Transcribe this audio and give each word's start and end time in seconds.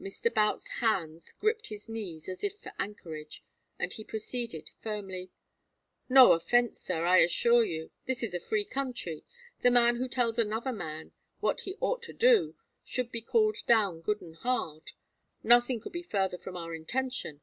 Mr. 0.00 0.32
Boutts's 0.32 0.76
hands 0.78 1.32
gripped 1.38 1.66
his 1.66 1.86
knees 1.86 2.30
as 2.30 2.42
if 2.42 2.56
for 2.62 2.72
anchorage, 2.78 3.44
and 3.78 3.92
he 3.92 4.02
proceeded, 4.04 4.70
firmly: 4.80 5.30
"No 6.08 6.32
offence, 6.32 6.80
sir, 6.80 7.04
I 7.04 7.18
assure 7.18 7.62
you. 7.62 7.90
This 8.06 8.22
is 8.22 8.32
a 8.32 8.40
free 8.40 8.64
country. 8.64 9.22
The 9.60 9.70
man 9.70 9.96
who 9.96 10.08
tells 10.08 10.38
another 10.38 10.72
man 10.72 11.12
what 11.40 11.60
he'd 11.60 11.76
orter 11.78 12.14
do 12.14 12.54
should 12.84 13.12
be 13.12 13.20
called 13.20 13.58
down 13.66 14.00
good 14.00 14.22
and 14.22 14.36
hard. 14.36 14.92
Nothing 15.42 15.78
could 15.80 15.92
be 15.92 16.02
further 16.02 16.38
from 16.38 16.56
our 16.56 16.74
intention. 16.74 17.42